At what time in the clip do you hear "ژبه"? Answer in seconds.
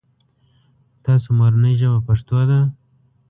1.81-1.99